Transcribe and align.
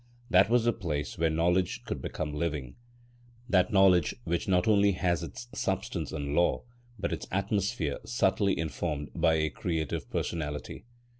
That 0.31 0.49
was 0.49 0.63
the 0.65 0.73
place 0.73 1.19
where 1.19 1.29
knowledge 1.29 1.83
could 1.83 2.01
become 2.01 2.33
living—that 2.33 3.71
knowledge 3.71 4.15
which 4.23 4.47
not 4.47 4.67
only 4.67 4.93
has 4.93 5.21
its 5.21 5.47
substance 5.53 6.11
and 6.11 6.33
law, 6.33 6.63
but 6.97 7.13
its 7.13 7.27
atmosphere 7.31 7.99
subtly 8.03 8.57
informed 8.57 9.11
by 9.13 9.35
a 9.35 9.51
creative 9.51 10.09
personality. 10.09 10.85